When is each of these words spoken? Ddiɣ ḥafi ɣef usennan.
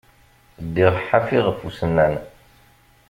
Ddiɣ 0.65 0.93
ḥafi 1.07 1.39
ɣef 1.45 1.59
usennan. 1.67 2.15